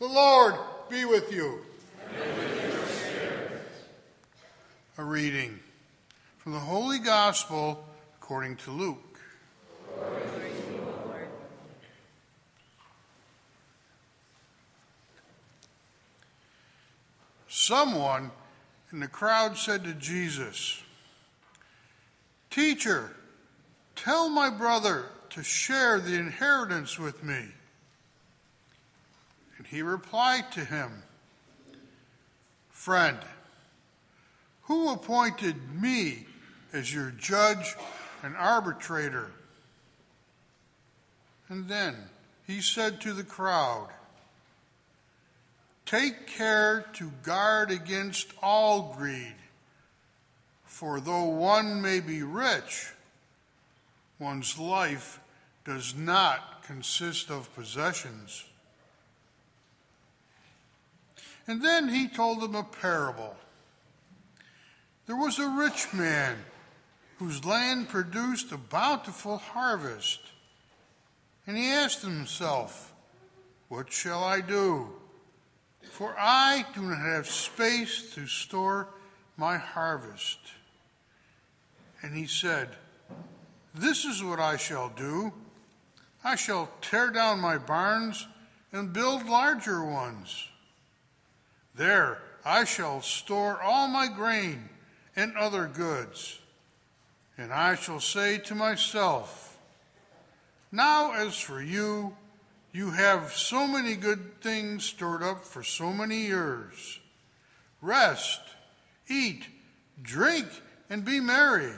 [0.00, 0.56] The Lord
[0.90, 1.60] be with you.
[4.98, 5.60] A reading
[6.38, 7.86] from the Holy Gospel
[8.16, 9.20] according to Luke.
[17.46, 18.32] Someone
[18.90, 20.82] in the crowd said to Jesus,
[22.50, 23.14] Teacher,
[23.94, 27.46] tell my brother to share the inheritance with me.
[29.56, 31.02] And he replied to him,
[32.70, 33.18] Friend,
[34.62, 36.26] who appointed me
[36.72, 37.74] as your judge
[38.22, 39.30] and arbitrator?
[41.48, 41.96] And then
[42.46, 43.88] he said to the crowd,
[45.86, 49.36] Take care to guard against all greed,
[50.64, 52.90] for though one may be rich,
[54.18, 55.20] one's life
[55.64, 58.44] does not consist of possessions.
[61.46, 63.36] And then he told them a parable.
[65.06, 66.36] There was a rich man
[67.18, 70.20] whose land produced a bountiful harvest.
[71.46, 72.92] And he asked himself,
[73.68, 74.88] What shall I do?
[75.82, 78.88] For I do not have space to store
[79.36, 80.38] my harvest.
[82.02, 82.70] And he said,
[83.74, 85.32] This is what I shall do.
[86.24, 88.26] I shall tear down my barns
[88.72, 90.48] and build larger ones.
[91.74, 94.68] There I shall store all my grain
[95.16, 96.38] and other goods.
[97.36, 99.58] And I shall say to myself,
[100.70, 102.16] Now as for you,
[102.72, 107.00] you have so many good things stored up for so many years.
[107.80, 108.40] Rest,
[109.08, 109.46] eat,
[110.02, 110.46] drink,
[110.90, 111.72] and be merry.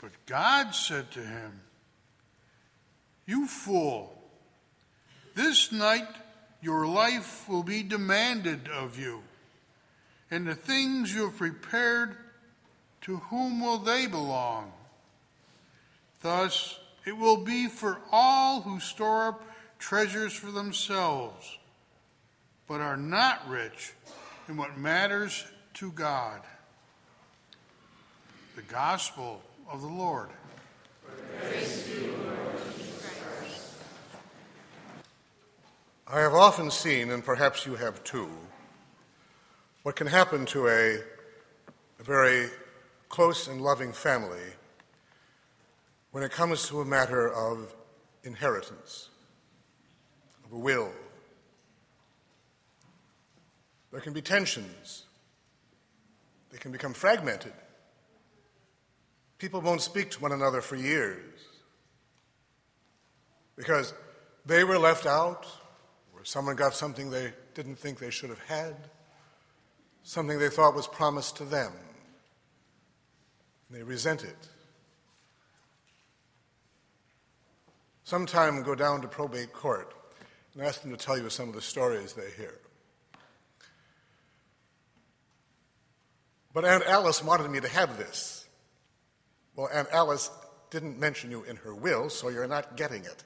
[0.00, 1.60] But God said to him,
[3.26, 4.16] You fool,
[5.34, 6.08] this night
[6.62, 9.22] your life will be demanded of you,
[10.30, 12.16] and the things you have prepared,
[13.02, 14.72] to whom will they belong?
[16.22, 19.42] Thus, it will be for all who store up
[19.78, 21.58] treasures for themselves,
[22.68, 23.94] but are not rich
[24.48, 25.44] in what matters
[25.74, 26.42] to God.
[28.56, 30.28] The Gospel of the Lord.
[36.12, 38.28] I have often seen, and perhaps you have too,
[39.84, 40.96] what can happen to a,
[42.00, 42.48] a very
[43.08, 44.42] close and loving family
[46.10, 47.72] when it comes to a matter of
[48.24, 49.08] inheritance,
[50.44, 50.90] of a will.
[53.92, 55.04] There can be tensions,
[56.50, 57.52] they can become fragmented.
[59.38, 61.38] People won't speak to one another for years
[63.54, 63.94] because
[64.44, 65.46] they were left out,
[66.20, 68.76] or someone got something they didn't think they should have had,
[70.02, 71.72] something they thought was promised to them.
[73.70, 74.36] They resent it.
[78.04, 79.94] Sometime go down to probate court
[80.52, 82.58] and ask them to tell you some of the stories they hear.
[86.52, 88.46] But Aunt Alice wanted me to have this.
[89.56, 90.30] Well, Aunt Alice
[90.68, 93.24] didn't mention you in her will, so you're not getting it.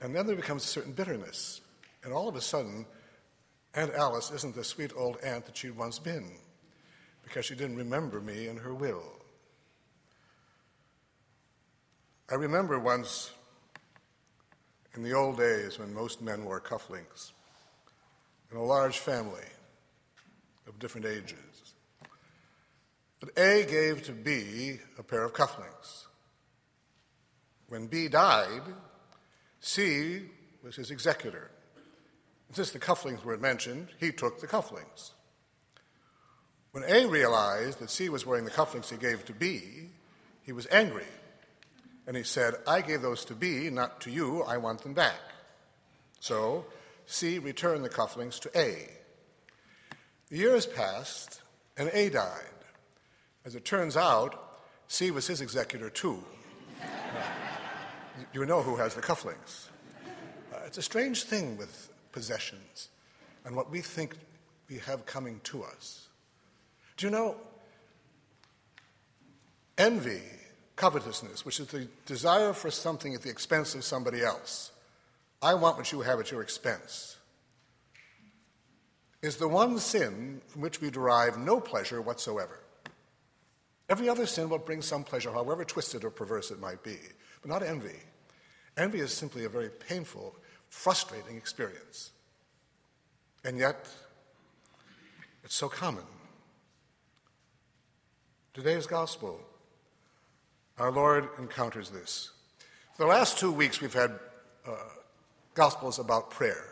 [0.00, 1.60] And then there becomes a certain bitterness.
[2.04, 2.86] And all of a sudden,
[3.74, 6.30] Aunt Alice isn't the sweet old aunt that she'd once been
[7.22, 9.02] because she didn't remember me in her will.
[12.30, 13.30] I remember once
[14.94, 17.32] in the old days when most men wore cufflinks
[18.50, 19.44] in a large family
[20.66, 21.34] of different ages.
[23.20, 26.06] that A gave to B a pair of cufflinks.
[27.68, 28.62] When B died,
[29.66, 30.22] C
[30.62, 31.50] was his executor.
[32.46, 35.10] And Since the cufflinks were mentioned, he took the cufflinks.
[36.70, 39.88] When A realized that C was wearing the cufflinks he gave to B,
[40.42, 41.06] he was angry
[42.06, 44.42] and he said, I gave those to B, not to you.
[44.42, 45.18] I want them back.
[46.20, 46.66] So
[47.06, 48.88] C returned the cufflinks to A.
[50.28, 51.42] The years passed,
[51.76, 52.44] and A died.
[53.44, 56.22] As it turns out, C was his executor too.
[58.32, 59.68] You know who has the cufflinks.
[60.52, 62.88] Uh, it's a strange thing with possessions
[63.44, 64.16] and what we think
[64.68, 66.08] we have coming to us.
[66.96, 67.36] Do you know,
[69.78, 70.22] envy
[70.76, 74.70] covetousness, which is the desire for something at the expense of somebody else.
[75.42, 77.16] I want what you have at your expense.
[79.22, 82.60] Is the one sin from which we derive no pleasure whatsoever.
[83.88, 86.98] Every other sin will bring some pleasure, however twisted or perverse it might be,
[87.40, 88.00] but not envy.
[88.76, 90.34] Envy is simply a very painful,
[90.68, 92.10] frustrating experience.
[93.44, 93.88] And yet,
[95.44, 96.04] it's so common.
[98.52, 99.40] Today's gospel,
[100.78, 102.32] our Lord encounters this.
[102.96, 104.12] For the last two weeks, we've had
[104.66, 104.72] uh,
[105.54, 106.64] gospels about prayer.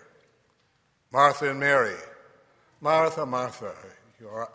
[1.12, 1.96] Martha and Mary.
[2.81, 3.72] Martha, Martha,
[4.20, 4.49] you're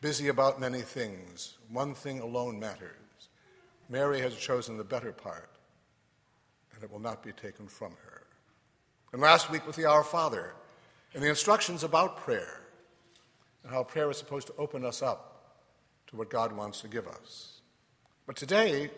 [0.00, 1.58] busy about many things.
[1.70, 3.03] One thing alone matters.
[3.88, 5.50] Mary has chosen the better part,
[6.74, 8.22] and it will not be taken from her.
[9.12, 10.54] And last week with the Our Father
[11.14, 12.60] and the instructions about prayer
[13.62, 15.60] and how prayer is supposed to open us up
[16.08, 17.60] to what God wants to give us.
[18.26, 18.90] But today,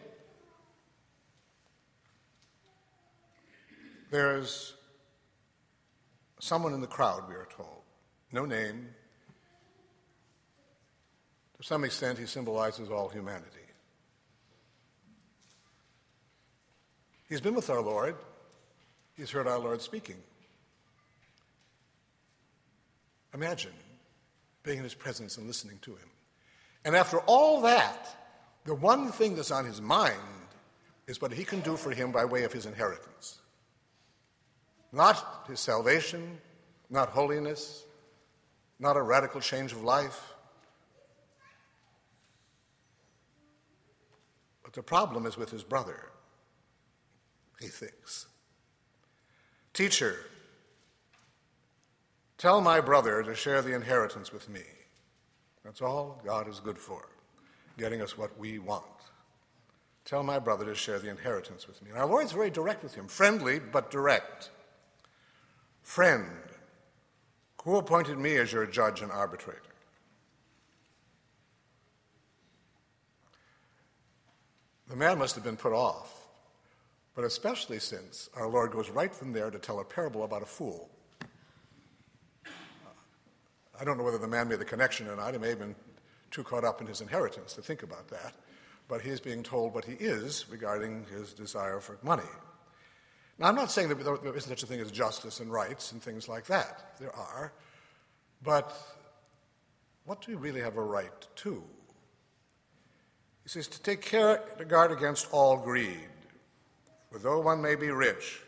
[4.10, 4.74] there's
[6.40, 7.82] someone in the crowd, we are told.
[8.32, 8.88] No name.
[11.58, 13.65] To some extent, he symbolizes all humanity.
[17.28, 18.16] He's been with our Lord,
[19.16, 20.16] he's heard our Lord speaking.
[23.34, 23.72] Imagine
[24.62, 26.08] being in his presence and listening to him.
[26.84, 28.16] And after all that,
[28.64, 30.16] the one thing that's on his mind
[31.06, 33.38] is what he can do for him by way of his inheritance.
[34.92, 36.38] Not his salvation,
[36.90, 37.84] not holiness,
[38.78, 40.34] not a radical change of life.
[44.62, 46.10] But the problem is with his brother,
[47.60, 48.26] he thinks.
[49.72, 50.16] Teacher,
[52.38, 54.62] tell my brother to share the inheritance with me.
[55.64, 57.08] That's all God is good for,
[57.76, 58.84] getting us what we want.
[60.04, 61.90] Tell my brother to share the inheritance with me.
[61.90, 64.50] And our Lord's very direct with him, friendly but direct.
[65.82, 66.24] Friend,
[67.64, 69.60] who appointed me as your judge and arbitrator?
[74.88, 76.15] The man must have been put off,
[77.16, 80.46] but especially since our Lord goes right from there to tell a parable about a
[80.46, 80.90] fool.
[83.78, 85.32] I don't know whether the man made the connection or not.
[85.32, 85.74] He may have been
[86.30, 88.34] too caught up in his inheritance to think about that.
[88.86, 92.22] But he is being told what he is regarding his desire for money.
[93.38, 96.02] Now, I'm not saying that there isn't such a thing as justice and rights and
[96.02, 96.96] things like that.
[97.00, 97.52] There are.
[98.42, 98.74] But
[100.04, 101.62] what do we really have a right to?
[103.42, 106.08] He says to take care to guard against all greed.
[107.10, 108.40] For though one may be rich,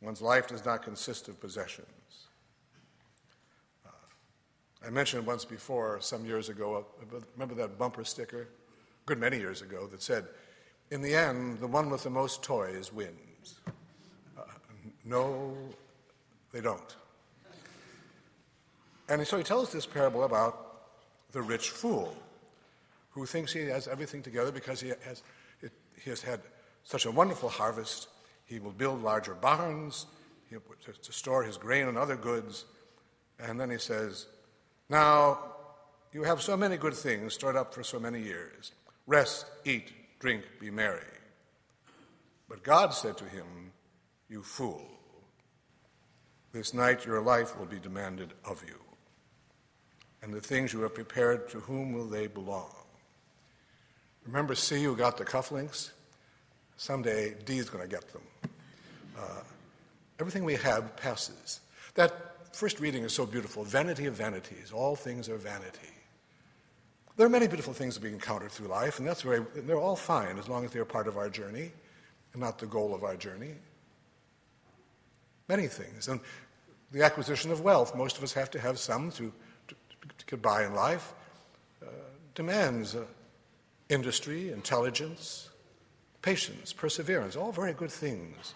[0.00, 1.86] one's life does not consist of possessions.
[3.86, 3.90] Uh,
[4.86, 8.42] I mentioned once before, some years ago, uh, remember that bumper sticker?
[8.42, 8.46] A
[9.06, 10.26] good many years ago, that said,
[10.90, 13.60] In the end, the one with the most toys wins.
[15.08, 15.56] No,
[16.52, 16.96] they don't.
[19.08, 20.82] And so he tells this parable about
[21.32, 22.14] the rich fool
[23.10, 25.22] who thinks he has everything together because he has,
[26.02, 26.40] he has had
[26.88, 28.08] such a wonderful harvest.
[28.46, 30.06] He will build larger barns
[30.50, 32.64] to, to store his grain and other goods.
[33.38, 34.26] And then he says,
[34.88, 35.38] Now
[36.12, 38.72] you have so many good things stored up for so many years.
[39.06, 41.02] Rest, eat, drink, be merry.
[42.48, 43.72] But God said to him,
[44.30, 44.80] You fool.
[46.52, 48.80] This night your life will be demanded of you.
[50.22, 52.72] And the things you have prepared, to whom will they belong?
[54.24, 55.90] Remember C, who got the cufflinks?
[56.78, 58.22] Someday D is going to get them.
[59.18, 59.42] Uh,
[60.18, 61.60] everything we have passes.
[61.94, 63.64] That first reading is so beautiful.
[63.64, 64.72] Vanity of vanities.
[64.72, 65.92] All things are vanity.
[67.18, 69.96] There are many beautiful things that we encounter through life, and that's very, they're all
[69.96, 71.72] fine as long as they're part of our journey
[72.32, 73.56] and not the goal of our journey
[75.48, 76.08] many things.
[76.08, 76.20] And
[76.92, 79.32] the acquisition of wealth, most of us have to have some to,
[79.68, 79.74] to,
[80.18, 81.14] to get by in life,
[81.82, 81.86] uh,
[82.34, 83.04] demands uh,
[83.88, 85.47] industry, intelligence,
[86.28, 88.52] patience, perseverance, all very good things.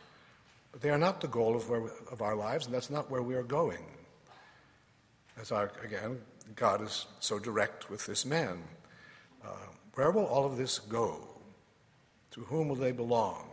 [0.73, 3.23] But they are not the goal of, where, of our lives, and that's not where
[3.23, 3.85] we are going.
[5.41, 6.21] As our, again,
[6.55, 8.59] God is so direct with this man.
[9.43, 9.49] Uh,
[9.95, 11.27] where will all of this go?
[12.33, 13.49] To whom will they belong?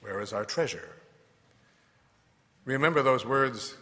[0.00, 0.88] Where is our treasure?
[2.64, 3.74] Remember those words.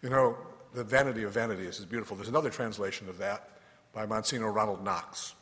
[0.00, 0.34] You know,
[0.72, 2.16] the vanity of vanities is beautiful.
[2.16, 3.50] There's another translation of that
[3.92, 5.34] by Monsignor Ronald Knox.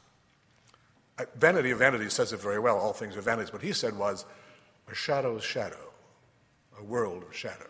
[1.37, 3.53] Vanity of vanities says it very well, all things are vanities.
[3.53, 4.25] What he said was
[4.91, 5.93] a shadow's shadow,
[6.79, 7.69] a world of shadows.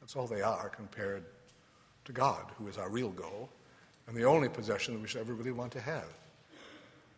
[0.00, 1.24] That's all they are compared
[2.04, 3.48] to God, who is our real goal
[4.08, 6.06] and the only possession we should ever really want to have.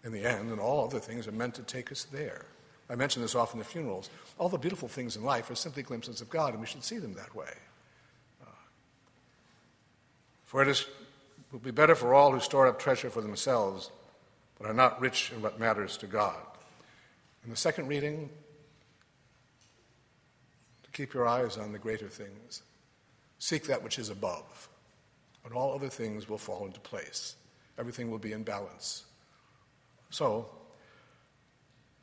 [0.05, 2.47] In the end, and all other things are meant to take us there.
[2.89, 4.11] I mention this often at funerals.
[4.39, 6.99] All the beautiful things in life are simply glimpses of God, and we should see
[6.99, 7.53] them that way.
[8.43, 8.51] Uh,
[10.45, 10.87] for it is,
[11.53, 13.93] will be better for all who store up treasure for themselves,
[14.61, 16.37] but are not rich in what matters to God.
[17.45, 18.29] In the second reading,
[20.83, 22.63] to keep your eyes on the greater things.
[23.39, 24.69] Seek that which is above,
[25.45, 27.37] and all other things will fall into place.
[27.79, 29.05] Everything will be in balance.
[30.11, 30.51] So,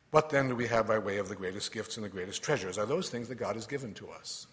[0.10, 2.80] what then do we have by way of the greatest gifts and the greatest treasures?
[2.80, 4.48] Are those things that God has given to us?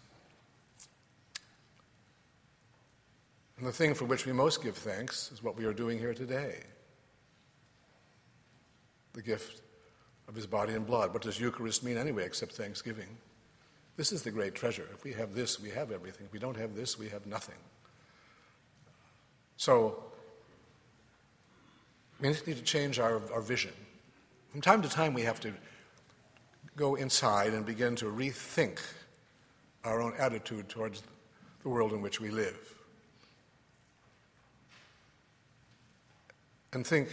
[3.56, 6.12] And the thing for which we most give thanks is what we are doing here
[6.12, 6.64] today
[9.14, 9.62] the gift
[10.28, 11.12] of his body and blood.
[11.12, 13.09] What does Eucharist mean anyway except thanksgiving?
[13.97, 14.87] This is the great treasure.
[14.92, 16.26] If we have this, we have everything.
[16.26, 17.54] If we don't have this, we have nothing.
[19.56, 20.02] So,
[22.21, 23.73] we need to change our, our vision.
[24.50, 25.52] From time to time, we have to
[26.76, 28.80] go inside and begin to rethink
[29.85, 31.02] our own attitude towards
[31.62, 32.75] the world in which we live.
[36.73, 37.09] And think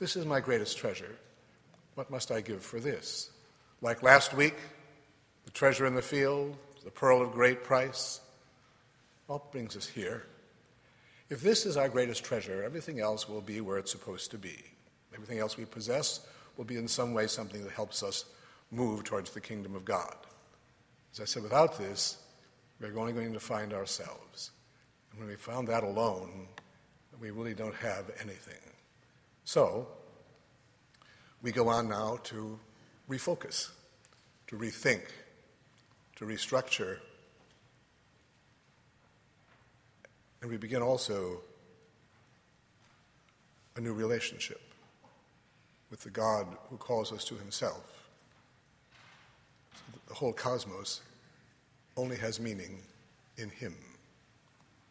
[0.00, 1.14] this is my greatest treasure,
[1.94, 3.30] what must I give for this?
[3.82, 4.56] Like last week,
[5.44, 8.20] the treasure in the field, the pearl of great price.
[9.26, 10.24] What brings us here?
[11.28, 14.56] If this is our greatest treasure, everything else will be where it's supposed to be.
[15.14, 16.26] Everything else we possess
[16.56, 18.24] will be in some way something that helps us
[18.70, 20.16] move towards the kingdom of God.
[21.12, 22.16] As I said, without this,
[22.80, 24.50] we're only going to find ourselves.
[25.10, 26.48] And when we found that alone,
[27.20, 28.54] we really don't have anything.
[29.50, 29.88] So,
[31.42, 32.56] we go on now to
[33.08, 33.70] refocus,
[34.46, 35.02] to rethink,
[36.14, 36.98] to restructure.
[40.40, 41.40] And we begin also
[43.74, 44.60] a new relationship
[45.90, 48.06] with the God who calls us to himself.
[49.74, 51.00] So the whole cosmos
[51.96, 52.82] only has meaning
[53.36, 53.74] in him.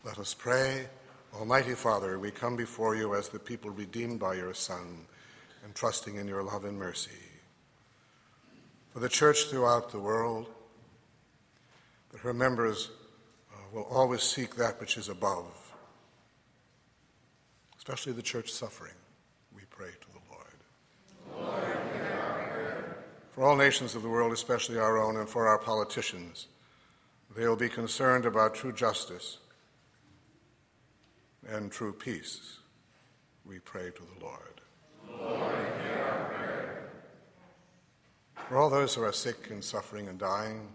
[0.03, 0.87] Let us pray.
[1.33, 5.05] Almighty Father, we come before you as the people redeemed by your Son
[5.63, 7.11] and trusting in your love and mercy.
[8.93, 10.47] For the church throughout the world,
[12.11, 12.89] that her members
[13.53, 15.73] uh, will always seek that which is above,
[17.77, 18.95] especially the church suffering,
[19.55, 21.49] we pray to the Lord.
[21.53, 21.79] Lord
[23.31, 26.47] for all nations of the world, especially our own, and for our politicians.
[27.37, 29.37] They will be concerned about true justice
[31.51, 32.59] and true peace.
[33.45, 34.61] We pray to the Lord.
[35.19, 35.55] Lord
[38.47, 40.69] for all those who are sick and suffering and dying,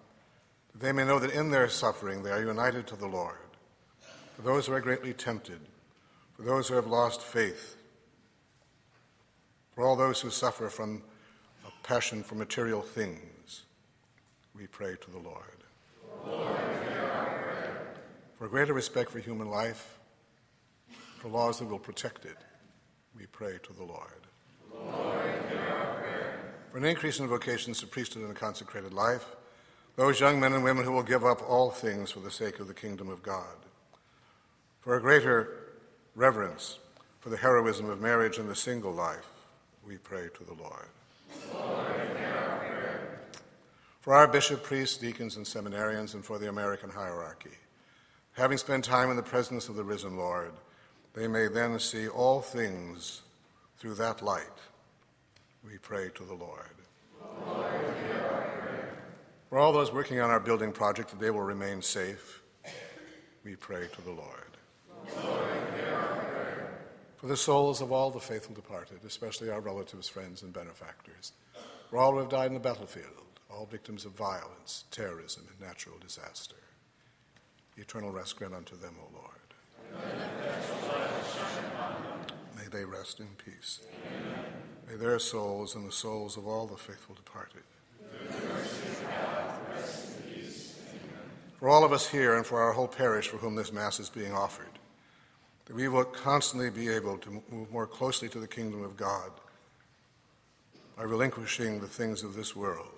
[0.73, 3.37] that they may know that in their suffering they are united to the Lord.
[4.37, 5.59] For those who are greatly tempted,
[6.37, 7.77] for those who have lost faith,
[9.75, 11.03] for all those who suffer from
[11.67, 13.63] a passion for material things,
[14.55, 15.65] we pray to the Lord.
[16.25, 16.65] Lord
[18.39, 19.99] for greater respect for human life,
[21.25, 22.37] for laws that will protect it,
[23.19, 24.27] we pray to the Lord.
[24.71, 25.25] Lord
[26.71, 29.25] for an increase in vocations to priesthood and a consecrated life,
[29.97, 32.69] those young men and women who will give up all things for the sake of
[32.69, 33.57] the kingdom of God,
[34.83, 35.71] for a greater
[36.15, 36.79] reverence
[37.21, 39.31] for the heroism of marriage and the single life,
[39.87, 40.89] we pray to the Lord.
[41.55, 41.87] Lord
[44.03, 47.57] for our bishop, priests, deacons, and seminarians, and for the American hierarchy,
[48.33, 50.53] having spent time in the presence of the risen Lord,
[51.15, 53.23] they may then see all things
[53.77, 54.59] through that light.
[55.65, 56.75] We pray to the Lord.
[57.47, 57.75] Lord
[59.49, 62.43] for all those working on our building project, that they will remain safe,
[63.45, 64.57] we pray to the Lord.
[65.23, 65.55] Lord
[67.25, 71.33] for the souls of all the faithful departed, especially our relatives, friends, and benefactors,
[71.89, 75.97] for all who have died in the battlefield, all victims of violence, terrorism, and natural
[75.99, 76.57] disaster.
[77.79, 79.54] Eternal rest grant unto them, O Lord.
[82.57, 83.81] May they rest in peace.
[84.07, 84.45] Amen.
[84.89, 87.63] May their souls and the souls of all the faithful departed.
[91.59, 94.11] For all of us here and for our whole parish for whom this Mass is
[94.11, 94.79] being offered,
[95.65, 99.31] that we will constantly be able to move more closely to the kingdom of God
[100.97, 102.89] by relinquishing the things of this world.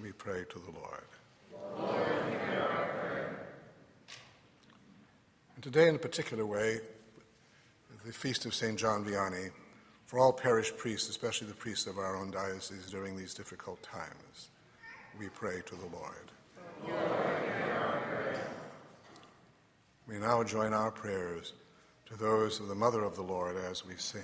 [0.00, 1.06] We pray to the Lord.
[1.78, 1.97] Lord
[5.58, 6.78] and today, in a particular way,
[8.06, 8.78] the feast of St.
[8.78, 9.50] John Vianney,
[10.06, 14.50] for all parish priests, especially the priests of our own diocese during these difficult times,
[15.18, 16.30] we pray to the Lord.
[16.86, 18.40] Lord
[20.06, 21.54] we now join our prayers
[22.06, 24.22] to those of the Mother of the Lord as we sing.